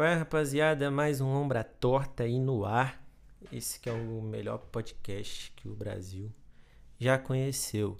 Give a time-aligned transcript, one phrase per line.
[0.00, 0.90] Qual é, rapaziada?
[0.90, 3.04] Mais um Lombra Torta aí no ar.
[3.52, 6.32] Esse que é o melhor podcast que o Brasil
[6.98, 7.98] já conheceu.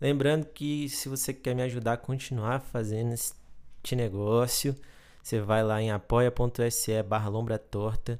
[0.00, 4.74] Lembrando que se você quer me ajudar a continuar fazendo este negócio,
[5.22, 8.18] você vai lá em apoia.se barra Torta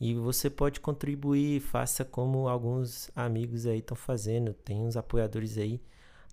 [0.00, 4.54] e você pode contribuir, faça como alguns amigos aí estão fazendo.
[4.54, 5.78] Tem uns apoiadores aí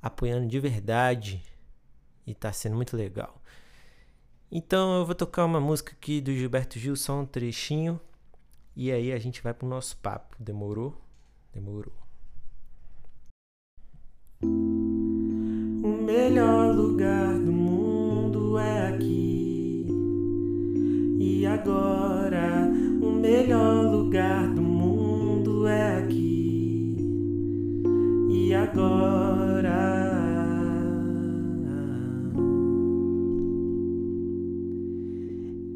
[0.02, 1.44] apoiando de verdade
[2.26, 3.42] e tá sendo muito legal.
[4.52, 8.00] Então eu vou tocar uma música aqui do Gilberto Gil, só um trechinho.
[8.76, 10.36] E aí a gente vai pro nosso papo.
[10.40, 11.00] Demorou?
[11.54, 11.94] Demorou.
[14.42, 19.86] O melhor lugar do mundo é aqui.
[21.20, 22.72] E agora,
[23.02, 26.96] o melhor lugar do mundo é aqui.
[28.32, 29.29] E agora.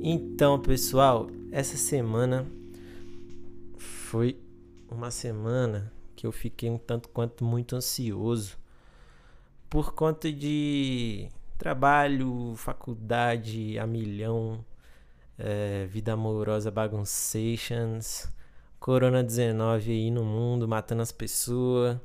[0.05, 2.45] Então, pessoal, essa semana
[3.77, 4.37] foi
[4.91, 8.57] uma semana que eu fiquei um tanto quanto muito ansioso
[9.69, 14.65] por conta de trabalho, faculdade a milhão,
[15.39, 18.27] é, vida amorosa bagunçations,
[18.81, 21.97] Corona-19 aí no mundo, matando as pessoas.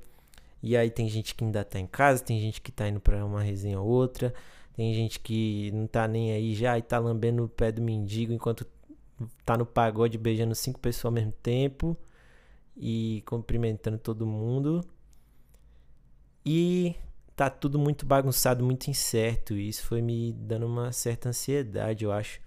[0.63, 3.25] E aí tem gente que ainda tá em casa, tem gente que tá indo pra
[3.25, 4.33] uma resenha ou outra.
[4.79, 8.33] Tem gente que não tá nem aí já e tá lambendo o pé do mendigo
[8.33, 8.65] enquanto
[9.45, 11.97] tá no pagode beijando cinco pessoas ao mesmo tempo
[12.77, 14.85] e cumprimentando todo mundo.
[16.47, 16.95] E
[17.35, 19.55] tá tudo muito bagunçado, muito incerto.
[19.55, 22.41] E isso foi me dando uma certa ansiedade, eu acho.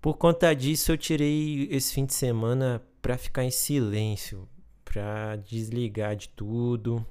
[0.00, 4.48] Por conta disso, eu tirei esse fim de semana pra ficar em silêncio,
[4.82, 7.06] pra desligar de tudo.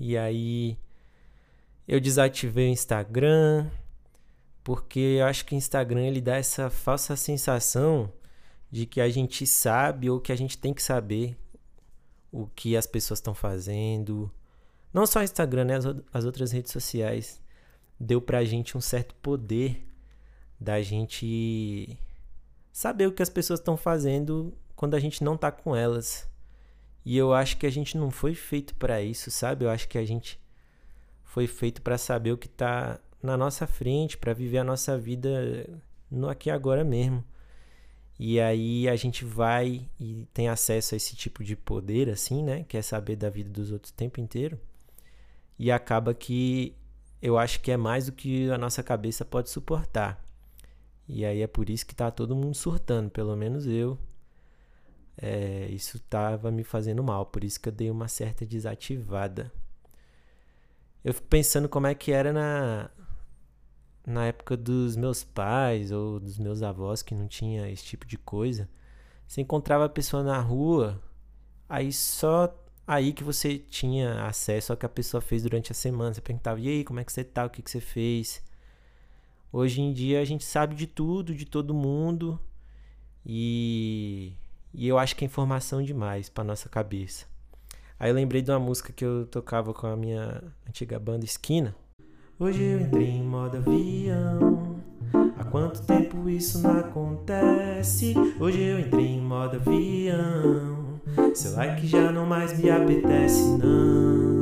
[0.00, 0.78] E aí
[1.86, 3.70] eu desativei o Instagram,
[4.62, 8.10] porque eu acho que o Instagram ele dá essa falsa sensação
[8.70, 11.36] de que a gente sabe ou que a gente tem que saber
[12.32, 14.30] o que as pessoas estão fazendo.
[14.92, 15.76] Não só o Instagram, né?
[15.76, 17.40] As, as outras redes sociais
[18.00, 19.86] deu pra gente um certo poder
[20.58, 21.98] da gente
[22.72, 26.28] saber o que as pessoas estão fazendo quando a gente não tá com elas.
[27.04, 29.64] E eu acho que a gente não foi feito para isso, sabe?
[29.64, 30.40] Eu acho que a gente
[31.34, 35.68] foi feito para saber o que está na nossa frente, para viver a nossa vida
[36.08, 37.24] no aqui e agora mesmo.
[38.16, 42.64] E aí a gente vai e tem acesso a esse tipo de poder, assim, né?
[42.68, 44.56] Quer saber da vida dos outros o tempo inteiro.
[45.58, 46.72] E acaba que
[47.20, 50.24] eu acho que é mais do que a nossa cabeça pode suportar.
[51.08, 53.98] E aí é por isso que tá todo mundo surtando, pelo menos eu.
[55.20, 59.50] É, isso tava me fazendo mal, por isso que eu dei uma certa desativada.
[61.04, 62.90] Eu fico pensando como é que era na,
[64.06, 68.16] na época dos meus pais ou dos meus avós que não tinha esse tipo de
[68.16, 68.68] coisa.
[69.28, 71.02] Você encontrava a pessoa na rua,
[71.68, 72.54] aí só
[72.86, 76.14] aí que você tinha acesso ao que a pessoa fez durante a semana.
[76.14, 77.44] Você perguntava, e aí, como é que você tá?
[77.46, 78.42] O que, que você fez?
[79.52, 82.40] Hoje em dia a gente sabe de tudo, de todo mundo.
[83.26, 84.32] E,
[84.72, 87.26] e eu acho que é informação demais para nossa cabeça.
[87.98, 91.74] Aí eu lembrei de uma música que eu tocava com a minha antiga banda Esquina.
[92.38, 94.82] Hoje eu entrei em modo avião.
[95.38, 98.14] Há quanto tempo isso não acontece?
[98.40, 101.00] Hoje eu entrei em modo avião.
[101.34, 104.34] Seu like já não mais me apetece, não.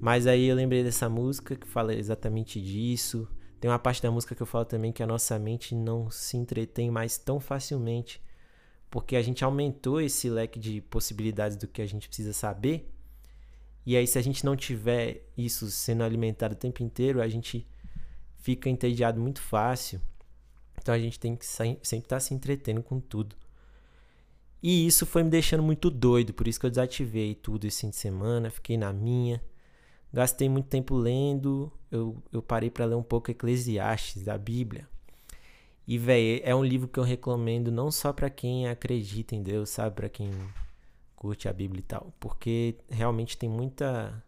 [0.00, 3.26] Mas aí eu lembrei dessa música que fala exatamente disso.
[3.60, 6.36] Tem uma parte da música que eu falo também que a nossa mente não se
[6.36, 8.22] entretém mais tão facilmente,
[8.90, 12.90] porque a gente aumentou esse leque de possibilidades do que a gente precisa saber.
[13.84, 17.66] E aí, se a gente não tiver isso sendo alimentado o tempo inteiro, a gente
[18.38, 20.00] fica entediado muito fácil.
[20.78, 23.34] Então a gente tem que sempre estar tá se entretendo com tudo.
[24.62, 27.90] E isso foi me deixando muito doido, por isso que eu desativei tudo esse fim
[27.90, 29.42] de semana, fiquei na minha.
[30.12, 34.88] Gastei muito tempo lendo, eu, eu parei para ler um pouco Eclesiastes da Bíblia.
[35.86, 39.70] E, velho, é um livro que eu recomendo não só para quem acredita em Deus,
[39.70, 39.94] sabe?
[39.94, 40.30] Para quem
[41.14, 42.12] curte a Bíblia e tal.
[42.18, 44.22] Porque realmente tem muita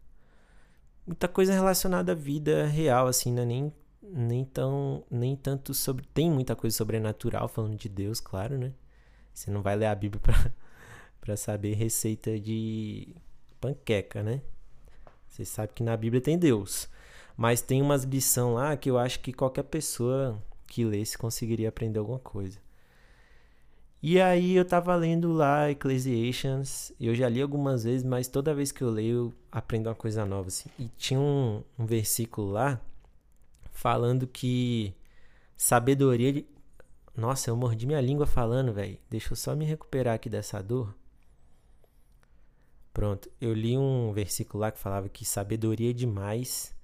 [1.07, 3.45] muita coisa relacionada à vida real, assim, né?
[3.45, 3.73] Nem,
[4.03, 6.07] nem, tão, nem tanto sobre.
[6.15, 8.73] Tem muita coisa sobrenatural falando de Deus, claro, né?
[9.35, 10.53] Você não vai ler a Bíblia pra,
[11.21, 13.17] pra saber receita de
[13.61, 14.43] panqueca, né?
[15.29, 16.89] Você sabe que na Bíblia tem Deus.
[17.37, 21.99] Mas tem umas lições lá que eu acho que qualquer pessoa que lesse conseguiria aprender
[21.99, 22.59] alguma coisa.
[24.03, 28.71] E aí eu tava lendo lá Ecclesiastes, eu já li algumas vezes, mas toda vez
[28.71, 30.69] que eu leio eu aprendo uma coisa nova, assim.
[30.79, 32.81] E tinha um, um versículo lá
[33.73, 34.95] falando que
[35.57, 36.45] sabedoria...
[37.17, 38.97] Nossa, eu mordi minha língua falando, velho.
[39.11, 40.95] Deixa eu só me recuperar aqui dessa dor.
[42.99, 46.75] Pronto, eu li um versículo lá que falava que sabedoria demais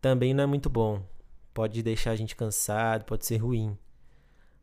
[0.00, 1.06] também não é muito bom.
[1.54, 3.78] Pode deixar a gente cansado, pode ser ruim.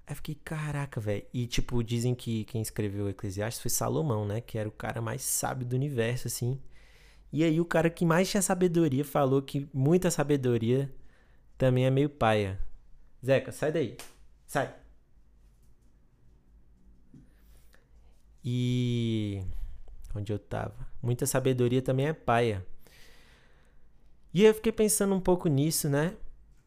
[0.06, 1.26] Aí fiquei, caraca, velho.
[1.34, 4.42] E, tipo, dizem que quem escreveu Eclesiastes foi Salomão, né?
[4.42, 6.60] Que era o cara mais sábio do universo, assim.
[7.32, 10.94] E aí o cara que mais tinha sabedoria falou que muita sabedoria
[11.58, 12.60] também é meio paia.
[13.26, 13.96] Zeca, sai daí.
[14.46, 14.76] Sai.
[18.44, 19.42] E.
[20.18, 20.88] Onde eu tava?
[21.02, 22.66] Muita sabedoria também é paia.
[24.34, 26.16] E eu fiquei pensando um pouco nisso, né?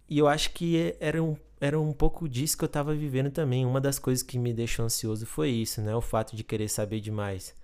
[0.08, 3.67] E eu acho que era um era um pouco disso que eu estava vivendo também.
[3.67, 5.94] Uma das coisas que me deixou ansioso foi isso, né?
[5.94, 7.55] O fato de querer saber demais.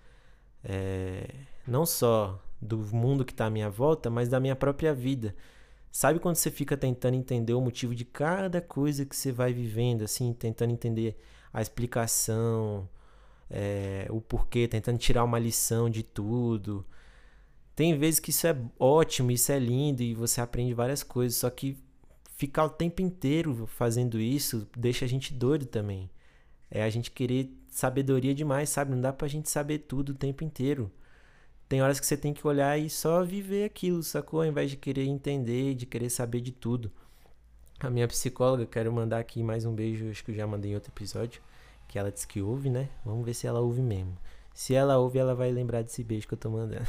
[0.62, 1.26] É...
[1.66, 5.34] Não só do mundo que está à minha volta, mas da minha própria vida.
[5.90, 10.02] Sabe quando você fica tentando entender o motivo de cada coisa que você vai vivendo,
[10.02, 11.16] assim, tentando entender
[11.52, 12.86] a explicação,
[13.50, 14.06] é...
[14.10, 16.84] o porquê, tentando tirar uma lição de tudo.
[17.74, 21.50] Tem vezes que isso é ótimo, isso é lindo e você aprende várias coisas, só
[21.50, 21.76] que
[22.36, 26.10] ficar o tempo inteiro fazendo isso deixa a gente doido também.
[26.70, 28.92] É a gente querer sabedoria demais, sabe?
[28.92, 30.90] Não dá pra gente saber tudo o tempo inteiro.
[31.68, 34.40] Tem horas que você tem que olhar e só viver aquilo, sacou?
[34.40, 36.90] Ao invés de querer entender, de querer saber de tudo.
[37.80, 40.74] A minha psicóloga, quero mandar aqui mais um beijo, acho que eu já mandei em
[40.74, 41.42] outro episódio,
[41.88, 42.88] que ela disse que ouve, né?
[43.04, 44.16] Vamos ver se ela ouve mesmo.
[44.54, 46.86] Se ela ouve, ela vai lembrar desse beijo que eu tô mandando.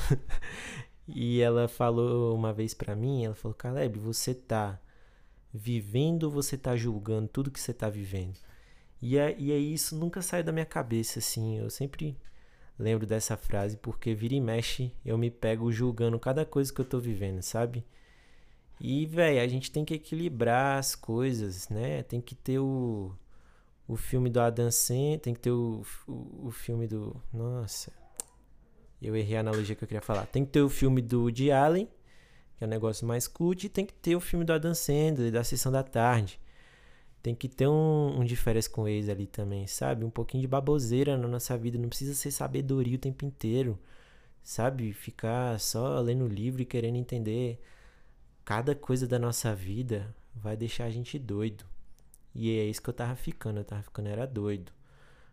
[1.07, 4.79] e ela falou uma vez pra mim, ela falou, Caleb, você tá
[5.53, 8.37] vivendo ou você está julgando tudo que você está vivendo?
[9.01, 11.57] E, é, e é isso nunca sai da minha cabeça, assim.
[11.57, 12.17] Eu sempre
[12.79, 16.85] lembro dessa frase porque vira e mexe eu me pego julgando cada coisa que eu
[16.85, 17.85] tô vivendo, sabe?
[18.79, 22.03] E, velho, a gente tem que equilibrar as coisas, né?
[22.03, 23.11] Tem que ter o,
[23.87, 27.15] o filme do Adam Sandler, tem que ter o, o, o filme do...
[27.33, 27.91] Nossa,
[29.01, 30.25] eu errei a analogia que eu queria falar.
[30.25, 31.87] Tem que ter o filme do Woody Allen
[32.57, 35.31] que é um negócio mais cult, e tem que ter o filme do Adam Sandler,
[35.31, 36.39] da Sessão da Tarde.
[37.21, 40.03] Tem que ter um, um de férias com ex ali também, sabe?
[40.03, 41.77] Um pouquinho de baboseira na nossa vida.
[41.77, 43.77] Não precisa ser sabedoria o tempo inteiro,
[44.43, 44.91] sabe?
[44.93, 47.61] Ficar só lendo livro e querendo entender
[48.43, 51.65] cada coisa da nossa vida vai deixar a gente doido.
[52.37, 53.59] E é isso que eu tava ficando.
[53.59, 54.71] Eu tava ficando, era doido.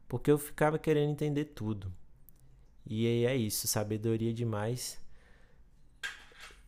[0.09, 1.93] Porque eu ficava querendo entender tudo.
[2.85, 5.05] E é isso, sabedoria demais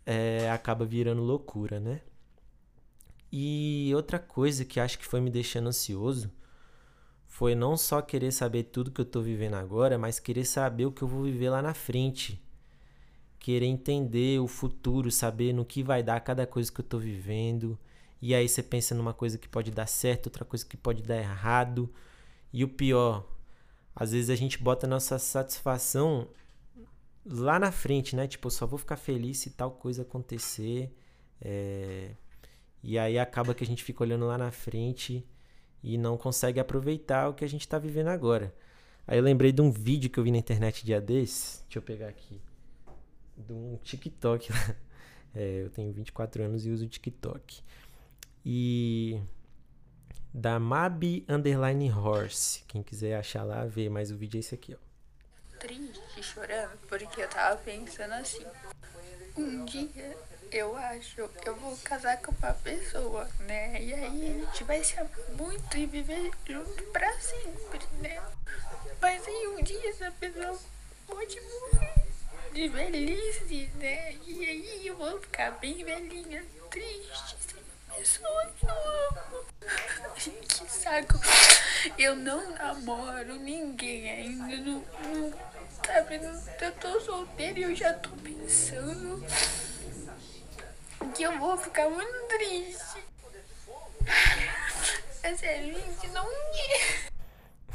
[0.06, 2.00] é, acaba virando loucura, né?
[3.31, 6.31] E outra coisa que acho que foi me deixando ansioso
[7.27, 10.93] foi não só querer saber tudo que eu tô vivendo agora, mas querer saber o
[10.93, 12.41] que eu vou viver lá na frente.
[13.39, 17.79] Querer entender o futuro, saber no que vai dar cada coisa que eu tô vivendo.
[18.21, 21.17] E aí você pensa numa coisa que pode dar certo, outra coisa que pode dar
[21.17, 21.93] errado.
[22.53, 23.27] E o pior,
[23.95, 26.29] às vezes a gente bota nossa satisfação
[27.25, 28.27] lá na frente, né?
[28.27, 30.95] Tipo, eu só vou ficar feliz se tal coisa acontecer.
[31.41, 32.11] É...
[32.83, 35.27] E aí acaba que a gente fica olhando lá na frente
[35.83, 38.55] e não consegue aproveitar o que a gente está vivendo agora.
[39.07, 41.63] Aí eu lembrei de um vídeo que eu vi na internet dia desses.
[41.65, 42.41] Deixa eu pegar aqui.
[43.37, 44.49] De um TikTok.
[45.35, 47.63] é, eu tenho 24 anos e uso TikTok.
[48.48, 49.20] E
[50.32, 52.62] da Mabi Underline Horse.
[52.69, 53.88] Quem quiser achar lá, vê.
[53.88, 54.86] Mas o vídeo é esse aqui, ó
[55.58, 58.44] triste, chorando, porque eu tava pensando assim.
[59.36, 60.17] Um dia
[60.53, 63.82] eu acho eu vou casar com uma pessoa, né?
[63.82, 68.22] E aí a gente vai se amar muito e viver junto pra sempre, né?
[69.00, 70.58] Mas aí um dia essa pessoa
[71.06, 72.06] pode morrer
[72.53, 74.15] de velhice, né?
[74.26, 77.36] E aí eu vou ficar bem velhinha, triste,
[77.98, 78.05] eu
[80.43, 81.19] que saco.
[81.98, 84.56] Eu não namoro ninguém ainda.
[84.56, 85.32] Não, não,
[85.84, 86.20] sabe,
[86.60, 89.24] eu tô solteira e eu já tô pensando
[91.15, 93.05] que eu vou ficar muito triste.
[95.22, 96.26] É gente não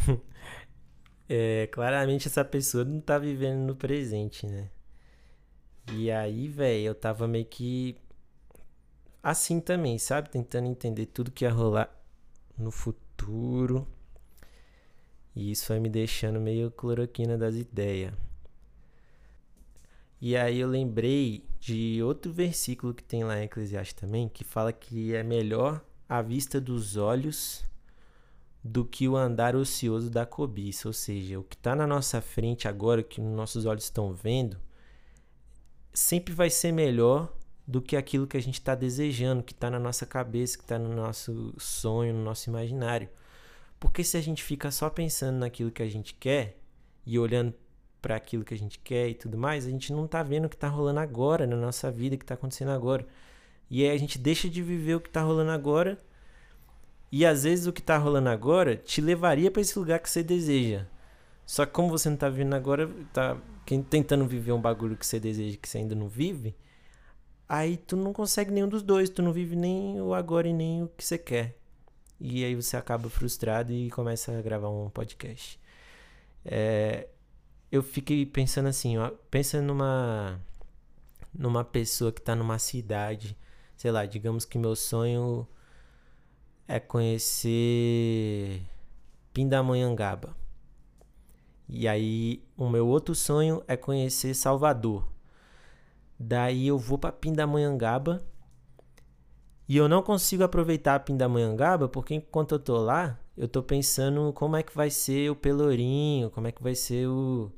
[1.34, 4.70] É, claramente essa pessoa não tá vivendo no presente, né?
[5.94, 7.96] E aí, velho, eu tava meio que
[9.22, 10.30] assim também, sabe?
[10.30, 11.90] Tentando entender tudo que ia rolar
[12.58, 13.88] no futuro.
[15.36, 18.14] E isso vai me deixando meio cloroquina das ideias.
[20.20, 24.72] E aí eu lembrei de outro versículo que tem lá em Eclesiastes também, que fala
[24.72, 27.66] que é melhor a vista dos olhos
[28.64, 30.88] do que o andar ocioso da cobiça.
[30.88, 34.58] Ou seja, o que está na nossa frente agora, que nossos olhos estão vendo,
[35.94, 37.34] sempre vai ser melhor
[37.72, 40.78] do que aquilo que a gente está desejando, que está na nossa cabeça, que está
[40.78, 43.08] no nosso sonho, no nosso imaginário.
[43.80, 46.58] Porque se a gente fica só pensando naquilo que a gente quer
[47.06, 47.54] e olhando
[48.02, 50.50] para aquilo que a gente quer e tudo mais, a gente não está vendo o
[50.50, 53.08] que está rolando agora na nossa vida, o que está acontecendo agora.
[53.70, 55.98] E aí a gente deixa de viver o que está rolando agora.
[57.10, 60.22] E às vezes o que está rolando agora te levaria para esse lugar que você
[60.22, 60.86] deseja.
[61.46, 63.38] Só que como você não está vivendo agora, tá
[63.90, 66.54] tentando viver um bagulho que você deseja que você ainda não vive,
[67.52, 70.84] aí tu não consegue nenhum dos dois, tu não vive nem o agora e nem
[70.84, 71.58] o que você quer.
[72.18, 75.60] E aí você acaba frustrado e começa a gravar um podcast.
[76.46, 77.10] É,
[77.70, 80.40] eu fiquei pensando assim, ó, pensa numa
[81.38, 83.38] numa pessoa que está numa cidade,
[83.76, 85.46] sei lá, digamos que meu sonho
[86.70, 88.62] é conhecer
[89.34, 90.38] Pindamonhangaba.
[91.68, 95.06] E aí o meu outro sonho é conhecer Salvador.
[96.24, 98.22] Daí eu vou para Pindamonhangaba
[99.68, 104.32] e eu não consigo aproveitar a Pindamonhangaba porque enquanto eu tô lá, eu tô pensando
[104.34, 107.52] como é que vai ser o Pelourinho, como é que vai ser o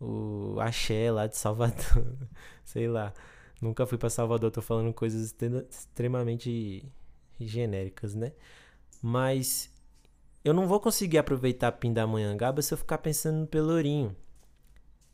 [0.00, 2.16] o axé lá de Salvador,
[2.64, 3.12] sei lá.
[3.60, 5.34] Nunca fui para Salvador, tô falando coisas
[5.68, 6.90] extremamente
[7.38, 8.32] genéricas, né?
[9.02, 9.70] Mas
[10.42, 14.16] eu não vou conseguir aproveitar Pindamonhangaba se eu ficar pensando no Pelourinho.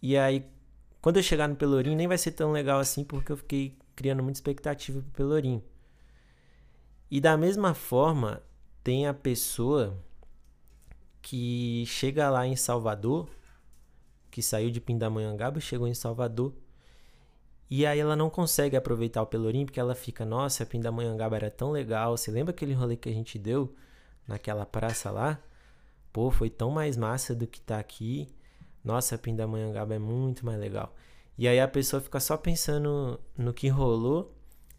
[0.01, 0.47] E aí,
[1.01, 4.23] quando eu chegar no Pelourinho, nem vai ser tão legal assim, porque eu fiquei criando
[4.23, 5.63] muita expectativa pro Pelourinho.
[7.11, 8.43] E da mesma forma,
[8.83, 9.97] tem a pessoa
[11.23, 13.29] que chega lá em Salvador
[14.37, 16.53] que saiu de Pindamonhangaba, chegou em Salvador.
[17.71, 21.71] E aí ela não consegue aproveitar o Pelourinho porque ela fica, nossa, Pindamonhangaba era tão
[21.71, 22.19] legal.
[22.19, 23.75] Você lembra aquele rolê que a gente deu
[24.29, 25.41] naquela praça lá?
[26.13, 28.29] Pô, foi tão mais massa do que tá aqui.
[28.87, 30.95] Nossa, Pindamonhangaba é muito mais legal.
[31.37, 34.33] E aí a pessoa fica só pensando no que rolou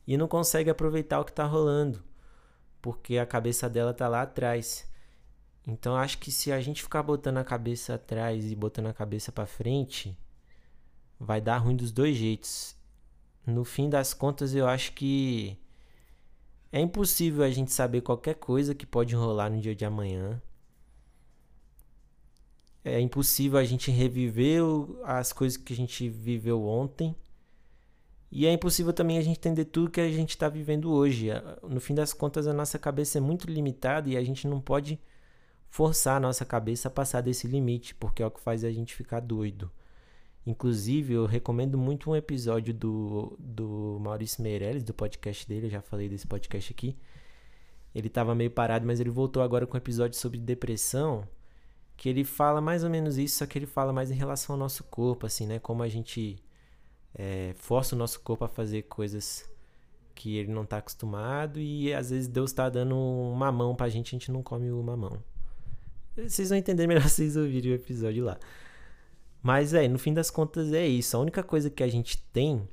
[0.08, 2.02] e não consegue aproveitar o que tá rolando,
[2.82, 4.90] porque a cabeça dela tá lá atrás.
[5.68, 9.30] Então acho que se a gente ficar botando a cabeça atrás e botando a cabeça
[9.30, 10.18] para frente,
[11.20, 12.78] vai dar ruim dos dois jeitos.
[13.46, 15.60] No fim das contas, eu acho que
[16.72, 20.42] é impossível a gente saber qualquer coisa que pode rolar no dia de amanhã.
[22.88, 24.62] É impossível a gente reviver
[25.04, 27.14] as coisas que a gente viveu ontem.
[28.32, 31.28] E é impossível também a gente entender tudo que a gente está vivendo hoje.
[31.64, 35.00] No fim das contas, a nossa cabeça é muito limitada e a gente não pode
[35.70, 38.96] forçar a nossa cabeça a passar desse limite, porque é o que faz a gente
[38.96, 39.70] ficar doido.
[40.46, 45.82] Inclusive, eu recomendo muito um episódio do, do Maurício Meirelles, do podcast dele, eu já
[45.82, 46.98] falei desse podcast aqui.
[47.94, 51.28] Ele estava meio parado, mas ele voltou agora com um episódio sobre depressão,
[51.98, 54.60] que ele fala mais ou menos isso, só que ele fala mais em relação ao
[54.60, 55.60] nosso corpo, assim, né?
[55.60, 56.38] Como a gente
[57.16, 59.50] é, força o nosso corpo a fazer coisas
[60.14, 64.16] que ele não está acostumado e às vezes Deus está dando um mamão pra gente,
[64.16, 65.22] a gente não come o mamão.
[66.16, 68.38] Vocês vão entender melhor se vocês ouvirem o episódio lá.
[69.42, 71.16] Mas, é, no fim das contas é isso.
[71.16, 72.68] A única coisa que a gente tem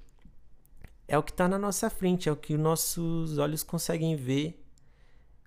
[1.07, 4.63] é o que está na nossa frente, é o que nossos olhos conseguem ver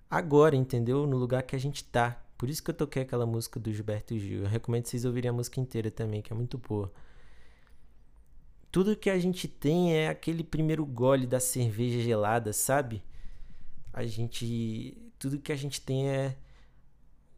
[0.08, 1.06] agora, entendeu?
[1.06, 2.24] No lugar que a gente tá.
[2.38, 4.44] Por isso que eu toquei aquela música do Gilberto Gil.
[4.44, 6.92] Eu recomendo vocês ouvirem a música inteira também, que é muito boa.
[8.70, 13.02] Tudo que a gente tem é aquele primeiro gole da cerveja gelada, sabe?
[13.92, 14.96] A gente.
[15.18, 16.36] Tudo que a gente tem é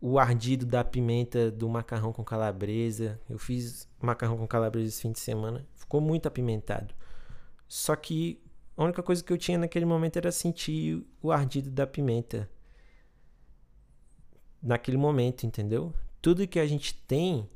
[0.02, 3.18] o ardido da pimenta do macarrão com calabresa.
[3.28, 5.66] Eu fiz macarrão com calabresa esse fim de semana.
[5.76, 6.94] Ficou muito apimentado.
[7.66, 8.38] Só que
[8.76, 12.50] a única coisa que eu tinha naquele momento era sentir o ardido da pimenta.
[14.62, 15.92] Naquele momento, entendeu?
[16.20, 17.48] Tudo que a gente tem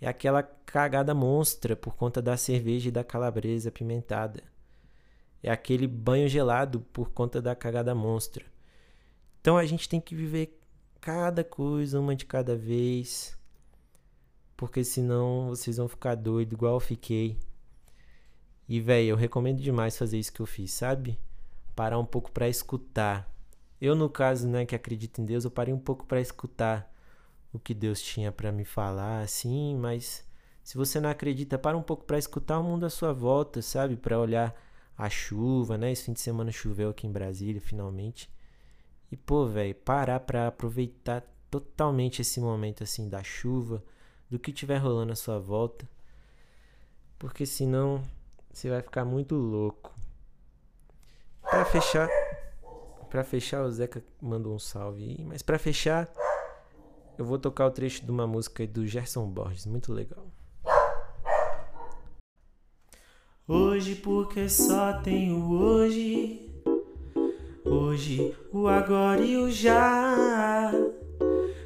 [0.00, 4.42] é aquela cagada monstra por conta da cerveja e da calabresa apimentada.
[5.42, 8.44] É aquele banho gelado por conta da cagada monstra.
[9.40, 10.58] Então a gente tem que viver
[11.00, 13.36] cada coisa, uma de cada vez.
[14.56, 17.36] Porque senão vocês vão ficar doido igual eu fiquei.
[18.66, 21.18] E, velho, eu recomendo demais fazer isso que eu fiz, sabe?
[21.76, 23.30] Parar um pouco para escutar.
[23.80, 26.90] Eu, no caso, né, que acredito em Deus, eu parei um pouco para escutar
[27.52, 30.26] o que Deus tinha para me falar, assim, mas
[30.64, 33.96] se você não acredita, para um pouco para escutar o mundo à sua volta, sabe?
[33.96, 34.54] Para olhar
[34.96, 35.92] a chuva, né?
[35.92, 38.30] Esse fim de semana choveu aqui em Brasília, finalmente.
[39.12, 43.84] E, pô, velho, parar pra aproveitar totalmente esse momento, assim, da chuva,
[44.30, 45.88] do que tiver rolando à sua volta.
[47.18, 48.02] Porque senão
[48.52, 49.94] você vai ficar muito louco.
[51.42, 52.08] Pra fechar.
[53.14, 55.24] Pra fechar, o Zeca mandou um salve aí.
[55.24, 56.12] Mas pra fechar,
[57.16, 60.26] eu vou tocar o trecho de uma música do Gerson Borges, muito legal.
[63.46, 66.50] Hoje porque só tenho hoje.
[67.64, 70.72] Hoje o agora e o já.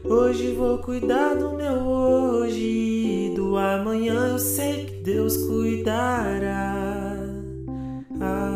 [0.05, 3.33] Hoje vou cuidar do meu hoje.
[3.35, 7.17] Do amanhã eu sei que Deus cuidará.
[8.21, 8.48] Ah,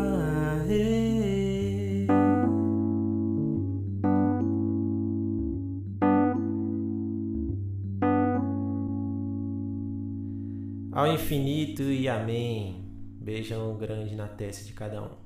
[11.03, 12.81] Ao infinito e amém.
[13.19, 15.22] Beijão grande na testa de cada um.